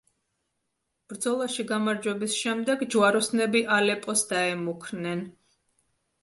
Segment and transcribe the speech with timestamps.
[1.11, 5.23] ბრძოლაში გამარჯვების შემდეგ, ჯვაროსნები ალეპოს დაემუქრნენ.